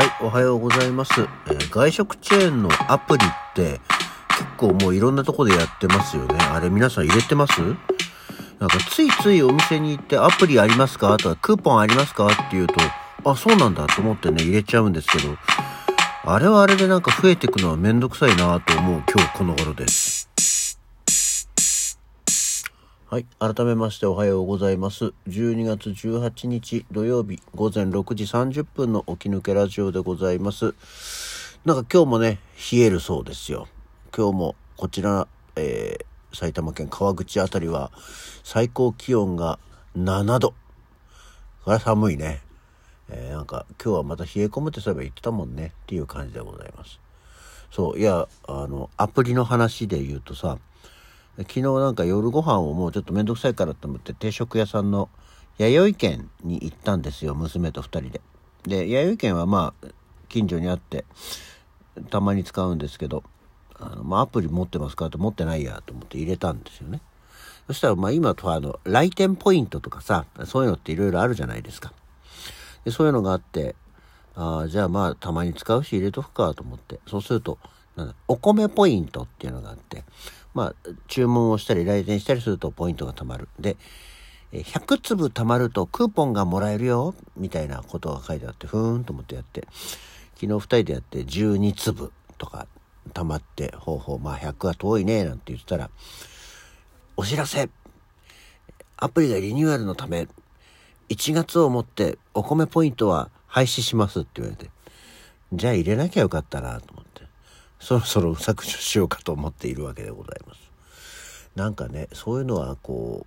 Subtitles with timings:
[0.00, 1.12] はい、おはようございます。
[1.20, 3.82] えー外食チェーンのアプリって
[4.30, 6.38] 結構もういろんなとこでやってますよね。
[6.40, 7.60] あれ皆さん入れてます？
[8.58, 11.18] なんかついついお店に行ってアプリありますか？
[11.18, 12.28] とかクーポンありますか？
[12.28, 12.76] って言うと、
[13.26, 15.36] あ、そうなんだと思ってね、入れちゃうんですけど、
[16.24, 20.19] あれはあれでなんか増えてくのはめんどくさいなと思う今日この頃です。
[23.10, 23.26] はい。
[23.40, 25.14] 改めましておはようございます。
[25.26, 30.74] 12月18日土曜日午前6時30分の起き抜けラジオでございます。
[31.64, 32.38] なんか今日もね、
[32.70, 33.66] 冷えるそうですよ。
[34.16, 35.26] 今日もこちら、
[35.56, 37.90] えー埼玉県川口あたりは
[38.44, 39.58] 最高気温が
[39.96, 40.54] 7度。
[41.64, 42.42] これは寒いね。
[43.08, 47.00] えーなんか今日はまた冷え込むってそういえば言ってたもんねっていう感じでございます。
[47.72, 50.58] そう、いや、あの、アプリの話で言うとさ、
[51.38, 55.08] 昨日なんか夜ご飯をもうちょっとめんどくさいからと思って定食屋さんの
[55.58, 58.20] 弥生県に行ったんですよ娘と2人で。
[58.64, 59.86] で弥生県はまあ
[60.28, 61.04] 近所にあって
[62.10, 63.24] たまに使うんですけど
[63.78, 67.00] あの、まあ、アプリ持ってますかと持ってないやと思って入れたんですよね。
[67.66, 71.92] そしたらまあ今とあの来店ポイントとかさそういうのっていろいろあるじゃないですか。
[72.84, 73.74] でそういうのがあって
[74.34, 77.58] あじゃあまあたまに使うし入れとくかと思ってそうすると
[77.96, 80.04] なんお米ポイントっていうのがあって
[80.54, 83.48] まあ注文をしたり来店したりするとポイントが貯まる。
[83.58, 83.76] で
[84.52, 89.68] 100粒貯まるとクーポンがもらえるよみたいなことが書いてあってふーんと思ってやって
[90.34, 92.66] 昨日2人でやって12粒とか
[93.14, 95.90] 貯まってほうほうまあ100は遠いねなんて言ったら
[97.16, 97.68] お知らせ。
[99.02, 100.28] アプリがリニューアルのため
[101.08, 104.70] 1月をもってお米ポイントは廃止しますって言われて
[105.52, 106.99] じゃあ入れなきゃよかったなと思って。
[107.80, 110.70] そろそろ削除しようかと思っているわけでございます。
[111.56, 113.26] なんかねそういうのはこ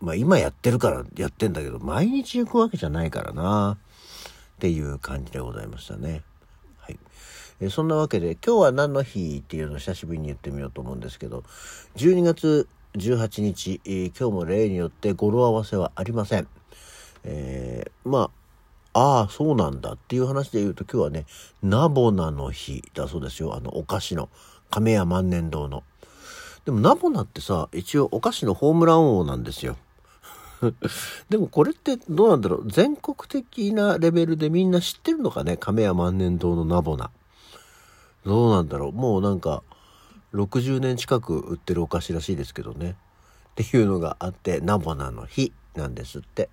[0.00, 3.78] うまあ今やってるからやってんだけど毎日行くわけじゃないからな
[4.56, 6.22] っていう感じでございましたね。
[6.78, 6.98] はい。
[7.60, 11.42] えそんなわけで今日は何の日っていうのを久しぶりに言ってみようと思うんですけど
[11.96, 16.48] 12月18日、え今日も例によって語呂合わせはありません。
[17.24, 18.45] えーまあ
[18.98, 21.26] ああそうなんだっていう話で言うと今日はね
[21.62, 23.54] ナボナの日だそうですよ。
[23.54, 24.30] あのお菓子の。
[24.70, 25.84] 亀屋万年堂の。
[26.64, 29.76] でもナボナってさ一応お菓子のホームラン王なんですよ。
[31.28, 32.70] でもこれってどうなんだろう？
[32.70, 35.58] 全国的なレベルでみんな知ってるのかね？
[35.58, 37.10] 亀屋万年堂のナボナ。
[38.24, 38.92] どうなんだろう？
[38.92, 39.62] もうなんか
[40.32, 42.92] 60年近く売ってるお菓子らしいですけどね。
[42.92, 42.94] っ
[43.56, 46.48] ていうのがあってナボナの日なんですって。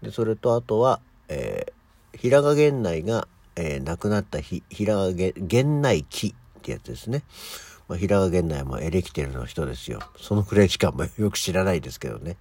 [0.00, 7.22] でそれとあとは、えー、平賀源内が、えー亡くなった日平賀源内期ってやつですね、
[7.88, 10.00] まあ、平賀源内もエレキテルの人ですよ。
[10.18, 12.36] そのくらいしかもよく知らないですけどね。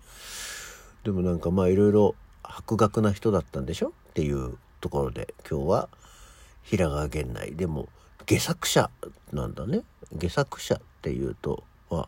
[1.04, 3.90] でもなんかまあいろいろ博学な人だったんでしょ？
[3.90, 5.90] っていうところで今日は
[6.64, 7.56] 平賀源内。
[7.56, 7.90] でも
[8.22, 8.90] 戯作者
[9.34, 9.82] なんだね。
[10.14, 12.08] 戯作者っていうとは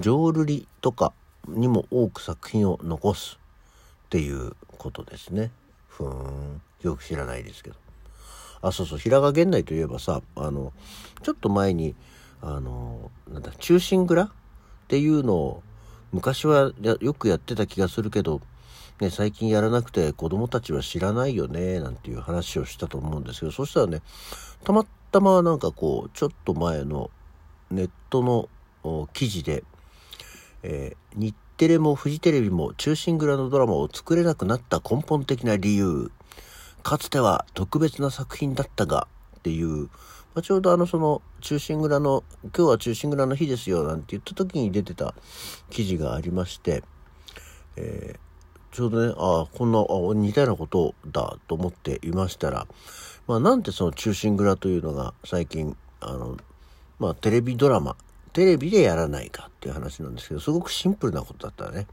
[0.00, 1.12] 浄瑠璃とか
[1.46, 3.38] にも多く作品を残す
[4.06, 5.50] っていうことですね。
[5.96, 6.62] ふーん。
[6.82, 7.76] よく知らないですけど。
[8.60, 8.98] あそうそう。
[8.98, 10.72] 平賀源内といえばさあの
[11.22, 11.94] ちょっと前に
[12.40, 14.30] あのなんだ忠臣蔵っ
[14.88, 15.62] ていうのを
[16.12, 18.40] 昔はよくやってた気がするけど、
[19.00, 24.02] ね、最近やらなくて子供たちは知らないよねなんていう話をしたと思うんですけどそしたらね
[24.64, 27.10] たまたまなんかこうちょっと前の
[27.70, 28.22] ネット
[28.82, 29.64] の記事で、
[30.62, 36.10] えー日テレもフジテレビも忠臣蔵のドラマを作れなくなった根本的な理由。
[36.82, 39.06] かつては特別な作品だったが
[39.38, 39.88] っていう、ま
[40.36, 45.14] あ、ちょうどあのその忠臣蔵の今日は忠臣蔵の日ですよなんて言った時に出てた
[45.70, 46.82] 記事がありまして、
[47.76, 48.32] えー
[48.72, 52.66] ちょうどねああこんなあ似たようなことだと思っていましたら、
[53.26, 56.38] まあ、なんでその忠臣蔵というのが最近あの、
[56.98, 57.96] まあ、テレビドラマ
[58.32, 61.86] テレビでやらないかっていう話なんですけどすごくシンプルなことだったらね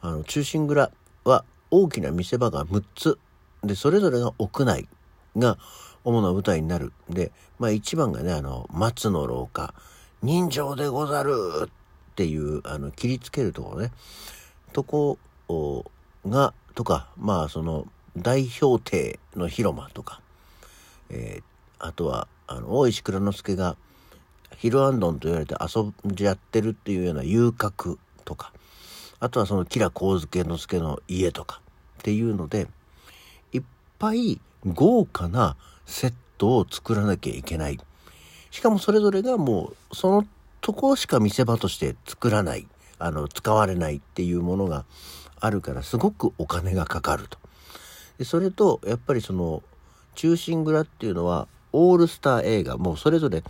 [0.00, 0.90] あの忠臣蔵
[1.24, 3.18] は大きな見せ場が6つ。
[3.64, 4.88] でそれぞれが屋内
[5.36, 5.58] が
[6.04, 6.92] 主な舞台になる。
[7.10, 9.74] で、まあ、一番がねあの松の廊下
[10.22, 11.32] 人情でござる
[11.66, 13.92] っていうあの切りつけるところね。
[14.72, 15.18] とこ
[16.26, 17.86] がとかまあその
[18.16, 20.20] 大表廷の広間とか、
[21.10, 21.48] えー
[21.78, 23.76] あとはあの大石蔵之介が
[24.56, 28.52] ヒルアンドンと言われて遊んじゃってるっていうような遊郭とか
[29.20, 31.60] あとはその吉良上野之助の家とか
[32.00, 32.68] っていうので
[33.52, 33.62] いっ
[33.98, 35.56] ぱい豪華な
[35.86, 37.78] セットを作らなきゃいけない。
[38.50, 40.26] しかもそれぞれがもうその
[40.60, 42.66] とこしか見せ場として作らない。
[43.00, 44.84] あの使われないっていうものが
[45.38, 47.38] あるからすごくお金がかかると。
[48.18, 49.62] でそれとやっぱりその
[50.14, 52.76] 忠臣蔵っていうのはオールスター映画。
[52.76, 53.42] もうそれぞれ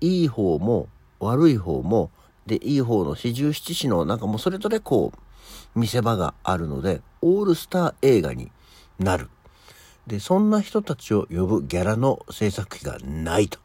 [0.00, 0.88] いい方も
[1.20, 2.10] 悪い方も
[2.46, 8.50] でいい方の四十七士のなんかもうそれぞれこう見せ場があるのでオールスター映画に
[8.98, 9.28] なる
[10.06, 13.58] でそんな人たちを呼ぶギャラの制作費がないと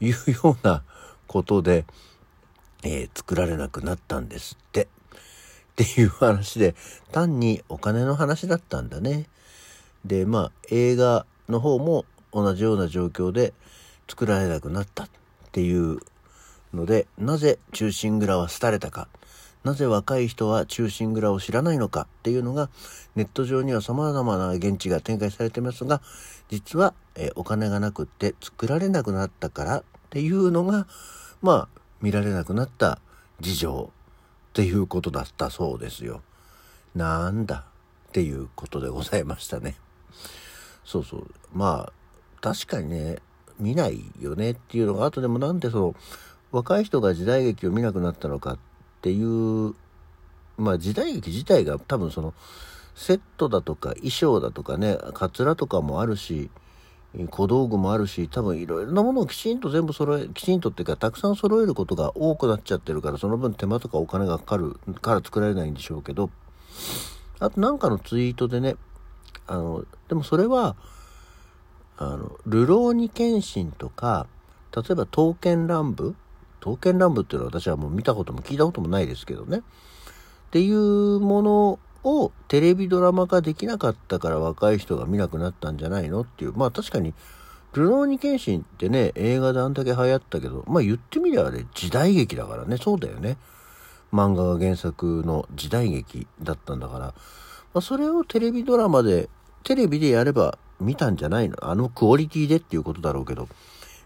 [0.00, 0.82] いうような
[1.26, 1.84] ことで、
[2.84, 4.88] えー、作られなくなったんですって。
[5.72, 6.76] っていう話で
[7.10, 9.26] 単にお金の話だったんだね。
[10.04, 13.52] でまあ映画の方も同じような状況で
[14.08, 15.08] 作られなくなった
[15.54, 16.00] っていう
[16.74, 19.06] のでなぜ「忠臣蔵」は廃れたか
[19.62, 22.68] なぜ若い人は忠臣蔵を知らないのかっていうのが
[23.14, 26.02] ネット上には様々な現地が展開されてますが
[26.50, 30.88] 実は、えお金がなくって作られなくなったからっていうのが
[31.40, 32.98] まあ見られなくなった
[33.38, 33.92] 事情
[34.50, 36.22] っていうことだったそうですよ。
[36.96, 37.64] なんだ
[38.08, 39.76] っていうことでございましたね。
[40.84, 41.30] そうそう。
[41.52, 41.92] まあ
[42.40, 43.18] 確かにね
[43.58, 45.94] 見ないよねっていうのがあとでもなんでその
[46.52, 48.58] 若い人が時代劇を見なくなったのかっ
[49.02, 49.74] ていう
[50.56, 52.34] まあ時代劇自体が多分その
[52.94, 56.50] セットだとか衣装だとかねかつらとかもあるし
[57.30, 66.30] 小道具もあるし多分いろいろなものをきちんと全部揃えきちんとっていうかたくさん揃えることが多くなっちゃってるからその分手間とかお金がかかるから作られないんでしょうけど
[67.38, 68.76] あとなんかのツイートでね
[69.46, 70.76] あのでもそれは
[71.96, 74.26] あのルローニケンシンとか
[74.74, 76.14] 例えば刀剣乱舞？
[76.60, 79.58] 刀剣乱舞っていうのは私はもう見たことも聞いたこともないですけどね。
[79.58, 79.60] っ
[80.50, 86.22] ていうものをテレビドラマ化できなかったから若い人が見なくなったんじゃないの？
[86.22, 86.52] っていう。
[86.54, 87.14] まあ確かに、
[87.72, 93.36] ルローニケンシンってね、映画であんだけ流行ったけど、まあ言ってみりゃあれ時代劇だからね、そうだよね。
[94.12, 97.14] 漫画が原作の時代劇だったんだから、ま
[97.74, 99.28] あ、それをテレビドラマで、
[99.64, 101.56] テレビでやれば見たんじゃないの？
[101.60, 103.48] あのクオリティでっていうことだろうけど、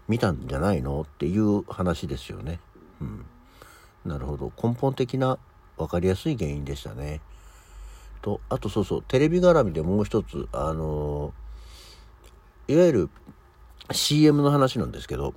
[0.07, 1.01] 見たんじゃないの？
[1.01, 2.59] っていう話ですよね。
[3.01, 3.25] うん。
[4.05, 4.51] なるほど。
[4.61, 5.37] 根本的な
[5.77, 7.21] 分かりやすい原因でしたね。
[8.21, 13.09] と、あとそうそう、テレビ絡みでもう一つ、あのー、いわゆる
[13.91, 15.33] CM の話なんですけど、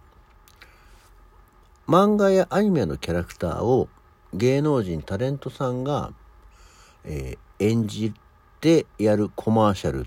[1.88, 3.88] 漫画やアニメのキャラクターを
[4.35, 6.12] 芸能人、タレントさんが、
[7.05, 8.12] えー、演じ
[8.61, 10.06] てやるコマーシャル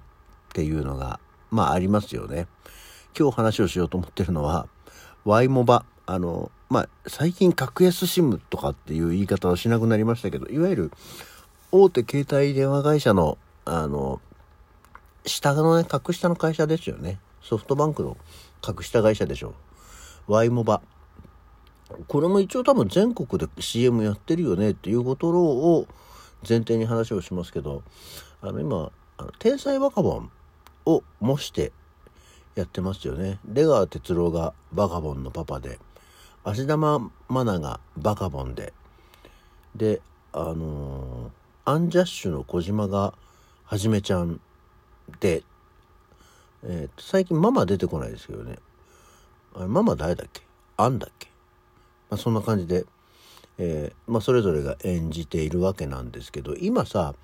[0.56, 1.19] ていうのが、
[1.52, 2.48] まあありますよね。
[3.18, 4.68] 今日話をしようと思ってるのは、
[5.25, 5.86] ワイモバ。
[6.06, 10.92] あの、まあ、最近格安 SIM とかっていう言い方はしなくなりましたけど、いわゆる
[11.72, 14.22] 大手携帯電話会社の、あの、
[15.25, 17.19] 下のね、格下の会社ですよね。
[17.42, 18.16] ソフトバンクの
[18.62, 19.56] 格下会社でしょ。
[20.28, 20.81] ワイモバ。
[22.07, 25.88] これも一応多分全国で CM やってるよねっていうことを
[26.48, 27.84] 前提に話をしますけど、
[28.42, 30.31] あの今、あの天才バカボン
[30.86, 31.72] を模して
[32.56, 33.40] やってますよね。
[33.46, 35.80] 出川哲朗がバカボンのパパで、
[36.44, 38.74] 芦田愛菜がバカボンで、
[39.76, 40.02] で、
[40.32, 43.14] あのー、アンジャッシュの小島が
[43.66, 44.40] はじめちゃん
[45.20, 45.44] で、
[46.64, 48.58] えー、最近ママ出てこないですけどね。
[49.56, 50.42] あれママ誰だっけ？
[50.78, 51.28] アンだっけ？
[52.10, 52.86] まあ、そんな感じで、
[53.58, 57.16] えー、まあ、それぞれが演じているわけなんですけど、今さ、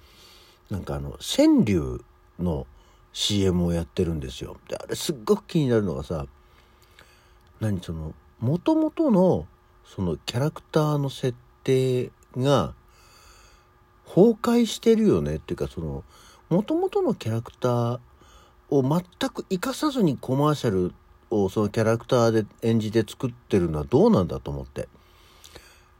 [0.70, 2.04] なんかあの、川柳
[2.40, 2.66] の
[3.14, 4.58] CM をやってるんですよ。
[4.68, 6.26] で、あれすっごく気になるのがさ、
[7.60, 9.48] 何その、もともとの、
[9.86, 12.74] そのキャラクターの設定が、
[14.06, 16.04] 崩壊してるよねっていうか、その、
[16.50, 18.00] もともとのキャラクター
[18.70, 20.94] を全く活かさずにコマーシャル
[21.30, 24.90] をそのキャラクターで演じて作ってるのはどうなんだと思って。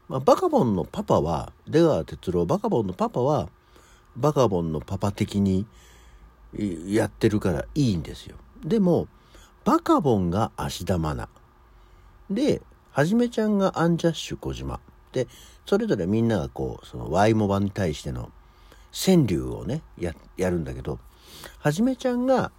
[0.08, 3.48] まあ、バカボンのパパは、出川哲朗、バカボンのパパは、
[4.16, 5.64] バカボンのパパ的に、
[6.86, 8.36] やってるからいいんですよ。
[8.64, 9.08] でも、
[9.64, 11.28] バカボンが芦田愛菜。
[12.30, 14.80] で、はじめちゃんがアンジャッシュ小島。
[15.12, 15.28] で、
[15.66, 18.30] それぞれみんながこう、そのワイモバに対しての
[18.92, 20.98] 川柳をね、や、やるんだけど、
[21.58, 22.50] はじめちゃんが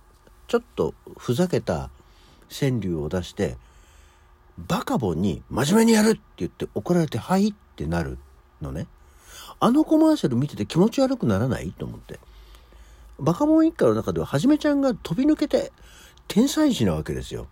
[0.48, 1.90] ちょっとふざけた
[2.50, 3.58] 川柳を出して、
[4.58, 8.18] バカボンに真面目にやるって言って怒られて、はいってなる
[8.62, 8.88] のね。
[9.60, 11.72] あのコマーシャル見てて気持ち悪くならない？
[11.72, 12.20] と思って。
[13.20, 15.72] バカボン一家の中でははじめちゃんが飛び抜けて
[16.27, 17.48] 天才児なわけですよ。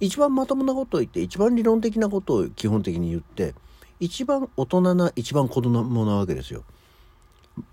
[0.00, 3.54] 一番まともなことを言って、一番理論的なことを基本的に言って、
[4.00, 6.64] 一番大人な、一番子供なわけですよ。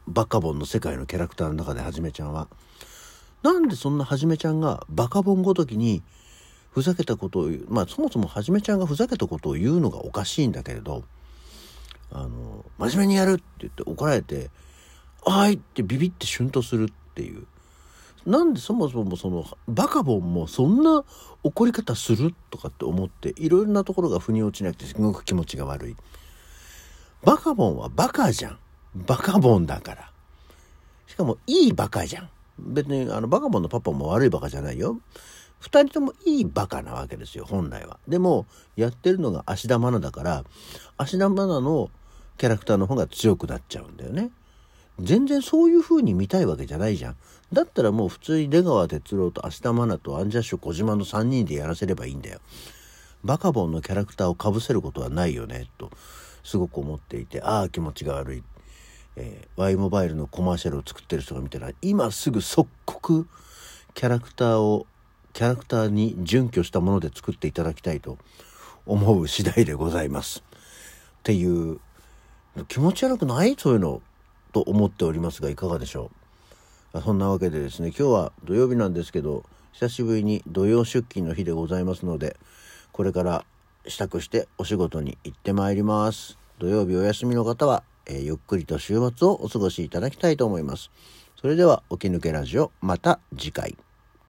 [0.08, 2.48] バカボンの世界のキャラクターの中ではじめちゃんは。
[3.44, 6.02] なんでそんなはじめちゃんがバカボンごときに
[6.72, 7.66] ふざけたことを言う。
[7.70, 11.04] まあそもそもはじめちゃんがふざけたことを言うのがおかしいんだけれど、
[12.12, 14.50] あの、真面目にやるって言って怒られて、
[15.26, 17.46] あーいってビビってシュンとするっていう。
[18.26, 21.04] なんでそもそもそのバカボンもそんな
[21.44, 25.96] 怒り方するとかって思っていろいろなところが腑に落ちなくてすごく気持ちが悪い。
[27.24, 28.60] バカボンはバカじゃん。
[28.96, 30.12] バカボンだから。
[31.08, 32.30] しかもいいバカじゃん。
[32.60, 35.00] 別にあのバカボンのパパも悪いバカじゃないよ。
[35.60, 38.00] 二人ともいいバカなわけですよ、本来は。
[38.08, 38.46] でも、
[38.76, 40.44] やってるのが芦田愛菜だから、
[40.98, 41.90] 芦田愛菜の
[42.38, 44.30] キャラクターの方が強くなっちゃうんだよね。
[45.00, 47.16] 全然そういう風に見たいわけじゃないじゃん。
[47.52, 52.40] だったらもう普通に出川哲朗と芦田愛菜とアンジャッシュ小島の3人でやらせればいいんだよ。
[53.24, 55.90] バカボンのキャラクターをかぶせることはないよね、と、
[56.44, 58.44] すごく思っていて、ああ、気持ちが悪い。
[59.16, 63.28] えー、Y モバイルのコマーシャルを作ってる人が見たら、今すぐ即刻、
[63.96, 64.86] キャラクターを、
[65.34, 68.18] キャラクターに準拠したもので作っていただきたいと
[68.86, 70.44] 思う次第でございます。
[71.20, 71.80] っていう、
[72.68, 73.56] 気持ち悪くない？
[73.58, 74.02] そういうの
[74.56, 76.12] と思っておりますがいかがでしょ
[76.94, 77.02] う。
[77.02, 79.44] そんなわけでですね今日は土曜日なんですけど
[79.74, 82.38] 久しぶりに土曜出勤の日でございますので
[82.94, 83.46] これから
[83.86, 86.38] 支度してお仕事に行ってまいります。
[86.58, 90.90] 土曜日お休みの方は、えー、ゆっくりと週末をお過ごしいただきたいと思います。
[91.36, 93.76] それでは起き抜けラジオまた次回。